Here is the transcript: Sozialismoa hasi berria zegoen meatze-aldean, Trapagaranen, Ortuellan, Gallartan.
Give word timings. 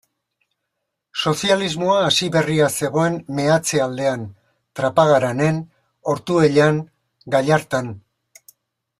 Sozialismoa 1.23 1.97
hasi 2.05 2.29
berria 2.35 2.69
zegoen 2.79 3.17
meatze-aldean, 3.39 4.23
Trapagaranen, 4.79 5.59
Ortuellan, 6.15 6.81
Gallartan. 7.37 7.93